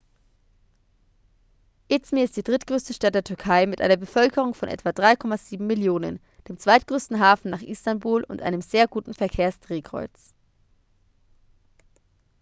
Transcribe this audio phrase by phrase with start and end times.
[1.87, 6.57] izmir ist die drittgrößte stadt der türkei mit einer bevölkerung von etwa 3,7 millionen dem
[6.57, 10.33] zweitgrößten hafen nach istanbul und einem sehr guten verkehrsdrehkreuz